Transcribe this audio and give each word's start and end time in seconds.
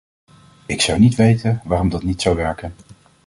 Ik 0.65 0.81
zou 0.81 0.99
niet 0.99 1.15
weten, 1.15 1.61
waarom 1.63 1.89
dat 1.89 2.03
niet 2.03 2.21
zou 2.21 2.35
werken. 2.35 2.73